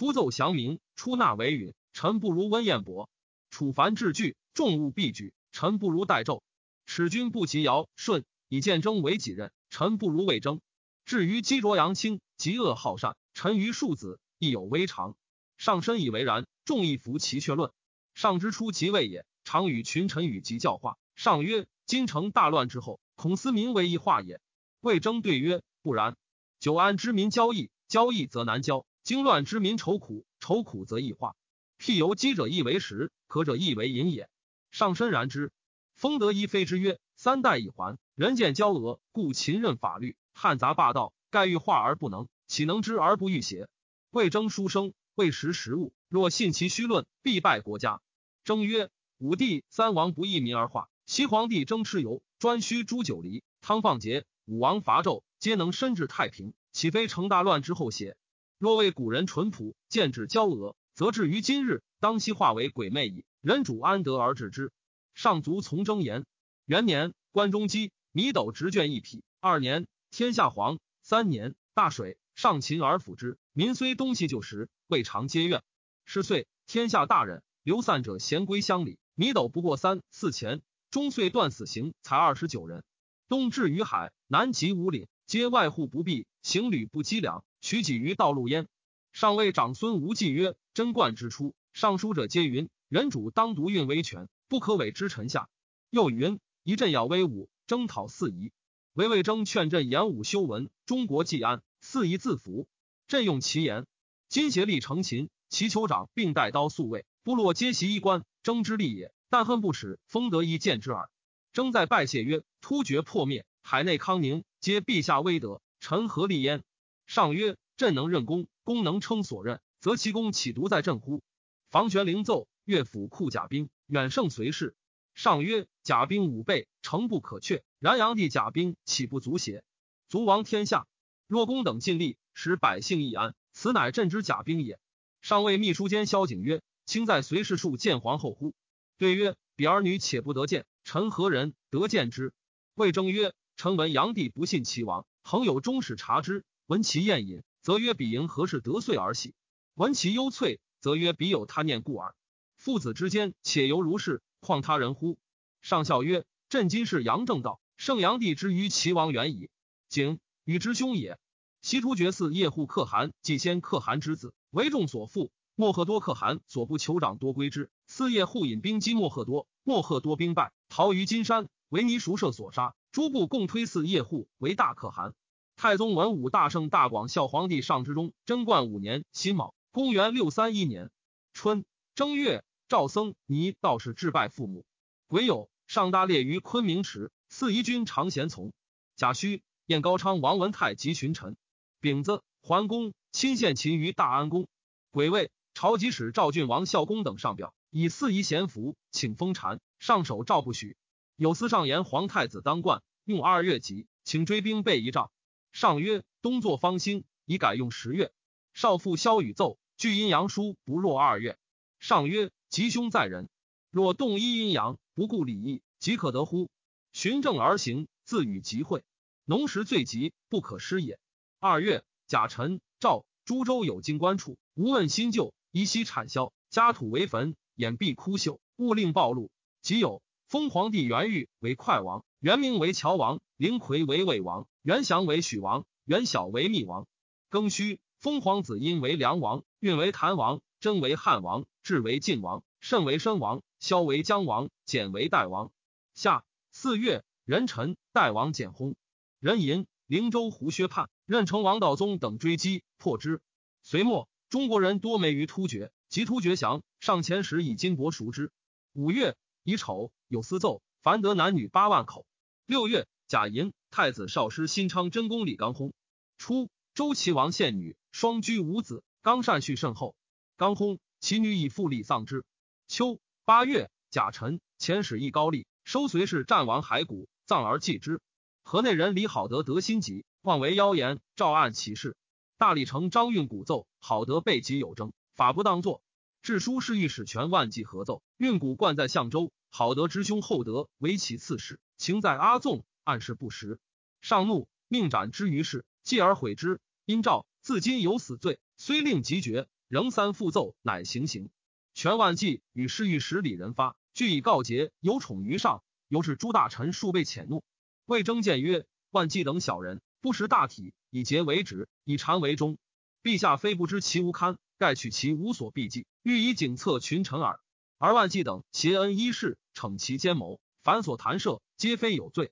[0.00, 3.10] 夫奏降明，出纳为允，臣不如温彦博。
[3.50, 6.40] 楚凡治具，重物必举，臣不如代胄。
[6.86, 10.62] 使君不及尧舜，以见争为己任，臣不如魏征。”
[11.04, 15.16] 至于积浊扬清，极恶好善，臣于庶子亦有微常。
[15.58, 17.70] 上深以为然，众亦服其却论。
[18.14, 20.96] 上之初即位也，常与群臣语及教化。
[21.14, 24.40] 上曰：京城大乱之后，孔思民为一化也。
[24.80, 26.16] 魏征对曰：不然。
[26.58, 31.34] 久安之民交易，交易则难交；经乱之民愁苦，愁苦则易化。
[31.78, 34.28] 譬由饥者亦为食，渴者亦为饮也。
[34.70, 35.52] 上深然之。
[35.96, 43.68] 封德一非之曰：三代一还，人见骄俄，故秦任法律，汉杂霸道，盖欲化而不能，岂能知而不欲邪？
[44.10, 48.00] 魏征书生，未识时务，若信其虚论，必败国家。
[48.44, 55.22] 征曰：武帝三王不义民而化，西皇帝争蚩尤，专需诛九黎，汤放桀，武王伐纣。
[55.38, 58.14] 皆能深治太平，岂非成大乱之后邪？
[58.60, 63.24] 若为古人淳朴，见之骄俄，则至于今日，当悉化为鬼魅矣。
[63.40, 64.70] 人主安得而治之？
[65.14, 66.26] 上卒从征言。
[66.66, 69.24] 元年，关中饥，米斗直卷一匹。
[69.40, 70.78] 二年，天下黄。
[71.00, 73.38] 三年，大水，上秦而抚之。
[73.54, 75.62] 民虽东西旧时，未尝皆怨。
[76.04, 78.98] 是岁，天下大忍，流散者咸归乡里。
[79.14, 80.60] 米斗不过三四钱。
[80.90, 82.84] 终岁断死刑，才二十九人。
[83.26, 85.08] 东至于海，南及五岭。
[85.26, 88.68] 皆外户不闭，行旅不积粮，取己于道路焉。
[89.12, 95.48] 上谓长孙无忌曰：“贞观之初，尚书者皆云，人主当独运威权，不可委之臣下。
[95.90, 98.52] 又云，一阵要威武，征讨四夷。
[98.94, 102.68] 唯魏征劝朕言武修文，中国既安，四夷自服。
[103.08, 103.86] 朕用其言。
[104.28, 109.12] 今协力成秦，其酋长并带刀宿卫，部落皆袭衣冠，征之利也。
[109.28, 111.08] 但恨不使封得一见之耳。
[111.52, 116.62] 征在拜谢曰：突厥破灭。”海内康宁，皆陛下威德，臣何立焉？
[117.10, 121.24] 上曰：朕能任公，公能称所任，则其功岂独在朕乎？
[121.68, 124.76] 房玄龄奏，乐府库甲兵，远胜随侍。
[125.12, 127.64] 上曰：甲兵五倍，诚不可却。
[127.80, 129.64] 然炀帝甲兵岂不足邪？
[130.08, 130.86] 足亡天下。
[131.26, 134.78] 若公等尽力，使百姓易安，此乃朕之甲兵也。
[135.20, 138.54] 上谓秘书监萧景曰：卿在随侍处见皇后乎？
[138.98, 142.32] 对曰：彼儿女且不得见，臣何人得见之？
[142.74, 143.34] 魏征曰。
[143.56, 146.44] 臣闻炀帝不信其王，恒有中使察之。
[146.70, 149.32] 闻其宴饮，则曰彼迎何事得遂而喜；
[149.74, 152.14] 闻其忧悴，则曰彼有他念故耳。
[152.58, 155.18] 父子之间，且犹如是，况他人乎？
[155.62, 159.50] 上校曰：朕今是杨正道，圣炀帝之于齐王远矣。
[159.88, 161.18] 景与之兄也。
[161.60, 165.32] 西突厥寺叶护可汗，既先可汗之子，为众所附。
[165.56, 167.68] 莫赫多可汗所部酋长多归之。
[167.88, 172.76] 四叶护引兵击莫赫多，莫赫多兵败，逃于金山，为尼熟舍所杀。
[172.92, 175.14] 诸部共推四叶护为大可汗。
[175.60, 180.90] 太宗文武大圣大广孝皇帝上之中贞观五年辛卯，公元六三一年
[181.34, 184.64] 春正月，赵僧尼道士致拜父母。
[185.06, 187.10] 癸酉，上大列于昆明池。
[187.28, 188.54] 四夷君常贤从。
[188.96, 191.36] 甲戌，燕高昌王文泰及群臣。
[191.78, 194.48] 丙子，桓公亲献秦于大安宫。
[194.90, 199.60] 癸未，朝集使赵郡王孝公等上表，以四夷贤服，请封禅。
[199.78, 200.78] 上首诏不许。
[201.16, 205.10] 有司上言皇太子当冠，用二月吉，请追兵备一仗。
[205.52, 208.12] 上曰：冬作方兴，以改用十月。
[208.54, 211.38] 少父萧宇奏，据阴阳书不若二月。
[211.78, 213.28] 上曰：吉凶在人，
[213.70, 216.48] 若动一阴阳，不顾礼义，即可得乎？
[216.92, 218.84] 循正而行，自与吉会。
[219.24, 220.98] 农时最吉，不可失也。
[221.38, 229.30] 二月，甲辰，赵诸州有金官处，无问新旧，依稀产销，家土为坟，掩蔽枯朽，勿令暴露。
[229.62, 230.02] 即有。
[230.26, 236.86] 封皇帝元裕为快王，元明为乔王，灵魁为魏王，元祥为许王，元晓为密王。
[237.30, 245.50] 庚戌，封皇子婴为梁王，运为谭王，真为汉王，至为晋王，慎为申王，萧为姜王，简为代王。
[245.94, 248.74] 夏四月，壬辰，代王简薨。
[249.18, 253.22] 壬寅，灵州胡薛叛，任城王道宗等追击，破之。
[253.62, 258.30] 隋末，中国人多没于突厥，及突厥降，上前时以金帛赎之。
[258.72, 259.16] 五月。
[259.42, 262.04] 乙丑，有司奏，凡得男女八万口。
[262.44, 265.72] 六月，甲寅，太子少师新昌真公李刚薨。
[266.18, 269.94] 初，周齐王献女，双居五子，刚善续甚厚。
[270.36, 272.24] 刚薨，其女以父礼丧之。
[272.66, 278.00] 秋八月，甲辰，遣使诣高丽，收随氏战王骸骨，葬而祭之。
[278.42, 281.96] 河内人李好德得心急，妄为妖言，照案起事。
[282.38, 285.80] 大理丞张运鼓奏，好德被疾有征，法不当作。
[286.22, 293.58] 致书是御史权万计合奏，运古冠在相州，好德之兄厚德为其刺史，情在阿纵，暗示不实。
[294.00, 296.60] 上怒，命斩之于市，继而悔之。
[296.84, 301.30] 因诏自今有死罪，虽令即决，仍三复奏，乃行刑。
[301.74, 307.44] 权万计与侍御史李仁发俱以告捷，有宠于上，尤是诸大臣数倍遣怒。
[307.86, 312.58] 魏征谏曰：万计等小人，不识大体，以节为止，以禅为中。
[313.02, 314.38] 陛下非不知其无堪。
[314.58, 317.40] 盖取其无所避忌，欲以警策群臣耳。
[317.78, 322.30] 而万计等挟恩依事，逞其奸谋，反所弹射，皆非有罪。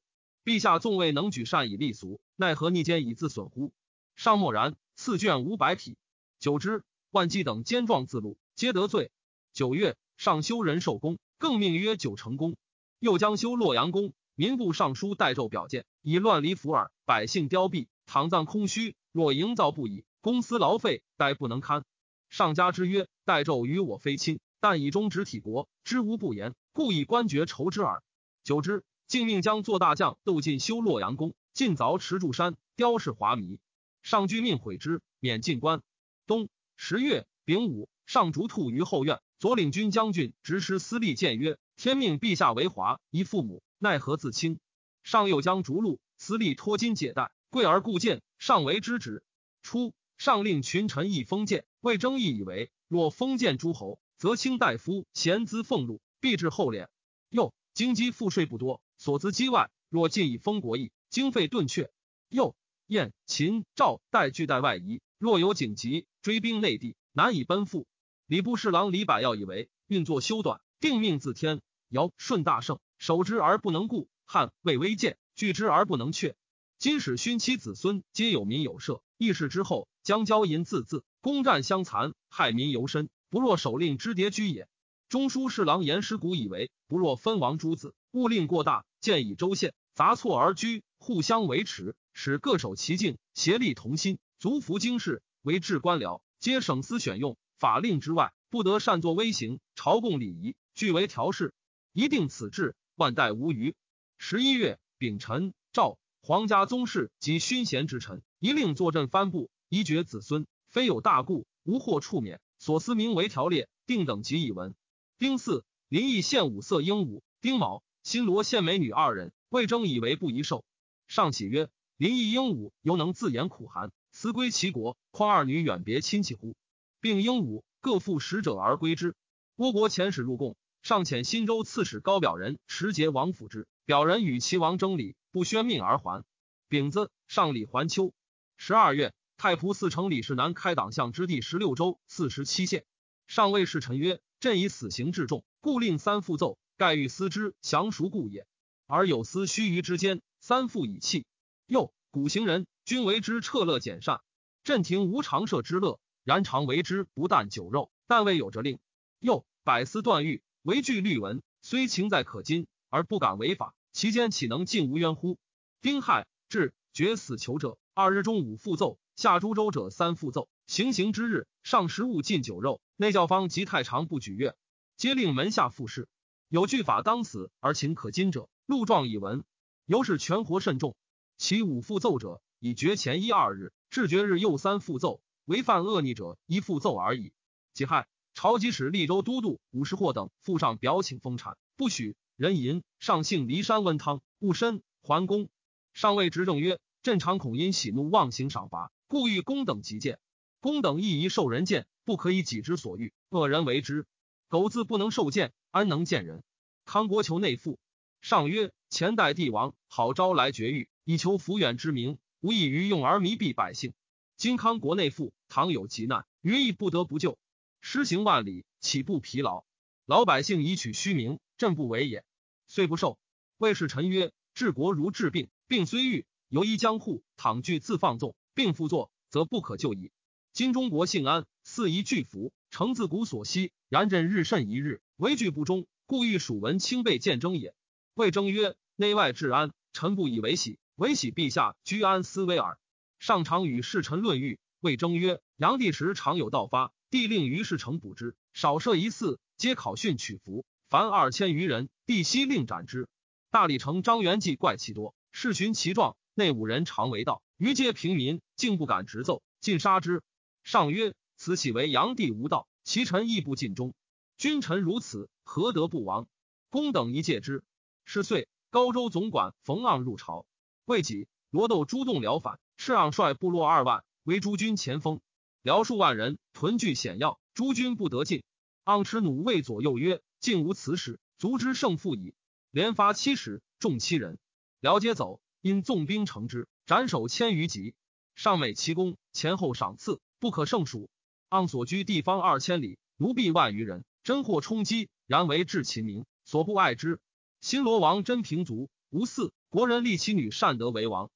[0.49, 3.71] 陛下纵未能举善以立俗，奈何逆奸以自损乎？
[4.17, 4.77] 尚默然。
[4.97, 5.99] 赐卷五百匹。
[6.39, 9.13] 久之，万计等奸状自露，皆得罪。
[9.53, 12.57] 九月，上修仁寿宫，更命曰九成宫。
[12.99, 14.15] 又将修洛阳宫。
[14.35, 16.91] 民部尚书代胄表见，以乱离服耳。
[17.05, 18.97] 百姓凋敝，躺葬空虚。
[19.13, 21.85] 若营造不已，公私劳费，殆不能堪。
[22.31, 28.03] 上家之曰：代胄与我非亲，但以忠直体国，知无不言，故以官爵酬之耳。
[28.45, 33.59] 久之，竟命将做大将窦进修洛阳宫，尽凿池柱山，雕饰华靡。
[34.03, 35.81] 上居命毁之，免进官。
[36.27, 39.21] 冬十月丙午，上逐兔于后院。
[39.39, 44.59] 左领军将军执师司隶谏曰：“天命陛下为华，依父母。”奈何自轻？
[45.03, 49.23] 上又将逐鹿，司隶托金解带，贵而固谏，上为之止。
[49.63, 56.89] 初，上令群臣议封建，魏征议以为：若封建诸侯，则卿大夫贤资俸禄，必至厚敛。
[57.31, 61.91] 又京畿赋税不多，所资畿外，若尽以封国邑，经费顿却。
[62.29, 62.55] 又
[62.89, 67.87] 燕、秦、赵代俱代外夷，若有紧急，追兵内地，难以奔赴。
[68.27, 71.61] 礼部侍郎李百药以为运作修短，定命自天。
[71.89, 72.81] 尧舜大圣。
[72.99, 76.35] 守之而不能固，汉魏微贱，拒之而不能却。
[76.79, 84.67] 今使勋妻子孙皆有民有社，议事之后，将交淫自恣，攻战相残，害民尤深，不若守令之迭居也。
[85.09, 101.53] 中书侍郎严师古以为，不若分王诸子，勿令过大，建以州县杂错而居，互相维持，使各守其境，协力同心，足服经世，为治官僚，皆省司选用，法令之外，不得擅作威行，朝贡礼仪，俱为调事，
[101.93, 102.75] 一定此制。
[102.97, 103.77] 万代无虞。
[104.19, 112.41] 十一月丙辰，赵皇家宗室及勋贤之臣一令坐镇藩部，宜爵子孙，非有大故，无或处免。
[112.59, 114.75] 所思名为条列，定等级以闻。
[115.17, 117.23] 丁巳，临邑献五色鹦鹉。
[117.41, 119.33] 丁卯，新罗献美女二人。
[119.51, 120.65] 魏征以为不宜受。
[121.09, 126.57] 上喜曰：临邑鹦鹉犹能自言苦寒，辞归齐国，况二女远别亲戚乎？
[127.03, 129.15] 并鹦鹉各负使者而归之。
[129.59, 130.57] 倭国遣使入贡。
[130.81, 136.25] 上遣新州刺史高表人持节王府之，表人与齐王争礼，不宣命而还。
[136.71, 138.15] 丙子，上礼还丘。
[138.57, 142.87] 十二月，太仆寺丞李世南开党项之地十六州四十七县。
[143.27, 148.47] 上谓侍臣曰：“朕以死刑至重，故令三复奏，盖欲思之降孰故也。
[148.87, 151.27] 而有司须臾之间，三复以弃。
[151.67, 154.23] 又古行人均为之彻乐简善，
[154.65, 158.79] 朕庭无常设之乐，然常为之不但酒肉，但未有着令。
[159.19, 165.39] 又百思断狱。”唯惧律文，虽情在可矜，而不敢违法，其间岂能尽无冤乎？
[165.81, 170.49] 丁亥，至决死囚者，二日中午复奏；下诸州者三复奏。
[170.67, 174.57] 行刑之日，上食物尽酒肉，内教方及太常不举乐，
[174.99, 176.07] 皆令门下复事。
[176.49, 179.45] 有据法当死而情可矜者，录状以闻。
[179.85, 180.97] 由是全活甚重。
[181.37, 185.21] 其五复奏者，以决前一二日，至决日又三复奏。
[185.45, 187.33] 违犯恶逆者，一复奏而已。
[187.75, 188.09] 己亥。
[188.33, 192.83] 朝即使利州都督武士霍等附上表请封禅，不许人淫。
[192.99, 195.51] 上幸骊山温汤，勿申还宫。
[195.93, 200.19] 上谓执政曰：“朕常恐因喜怒妄行赏罚，故欲公等急见。
[200.61, 204.07] 公等亦宜受人见，不可以己之所欲，恶人为之。
[204.49, 206.43] 苟自不能受见，安能见人？”
[206.85, 207.79] 康国求内附。
[208.21, 213.93] 上曰：“前代帝王好招来绝狱，以求抚远之名，无异于用而迷蔽百姓。
[214.37, 217.39] 今康国内附，倘有急难，余亦不得不救。”
[217.81, 219.65] 施行万里，岂不疲劳？
[220.05, 222.25] 老百姓以取虚名，朕不为也。
[222.67, 223.19] 遂不受。
[223.57, 227.23] 魏氏臣曰：治国如治病，病虽愈，犹医江户。
[227.37, 230.11] 倘惧自放纵，病复作，则不可救矣。
[230.53, 233.73] 今中国幸安，四夷俱服，诚自古所希。
[233.89, 237.75] 然朕日甚一日，为惧不忠，故欲蜀文清备见争也。
[238.15, 242.79] 魏征曰：内外治安，臣不以为喜，唯喜陛下居安思危耳。
[243.19, 244.59] 上常与侍臣论狱。
[244.81, 246.93] 魏征曰：炀帝时常有盗发。
[247.11, 250.67] 帝令于是城补之，少设一寺，皆考训取服。
[250.89, 253.09] 凡二千余人，帝悉令斩之。
[253.51, 260.23] 大理城张元济怪气多，视寻其状，内五人常为道，余皆平民，竟不敢直奏，尽杀之。
[260.71, 262.69] 上曰：此岂为炀帝无道？
[262.85, 263.95] 其臣亦不尽忠。
[264.37, 266.29] 君臣如此，何得不亡？
[266.69, 267.65] 公等一戒之。
[268.05, 270.45] 是岁，高州总管冯盎入朝，
[270.85, 275.23] 未几，罗窦诸动辽反，赤盎率部落二万为诸军前锋。
[275.63, 278.43] 辽数万人屯聚险要，诸军不得进。
[278.85, 282.35] 盎持弩谓左右曰：“竟无此使，足知胜负矣。”
[282.71, 284.39] 连发七十，众七人，
[284.81, 285.41] 辽皆走。
[285.63, 287.95] 因纵兵乘之，斩首千余级。
[288.35, 291.09] 上美其功，前后赏赐不可胜数。
[291.51, 297.21] 盎所居地方二千里，奴婢万余人，真获冲击，然为至秦民，所不爱之。
[297.61, 301.31] 新罗王真平族，无嗣，国人立其女善德为王。